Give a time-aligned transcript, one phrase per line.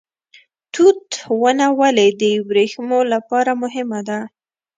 [0.73, 1.09] توت
[1.41, 4.19] ونه ولې د وریښمو لپاره مهمه ده؟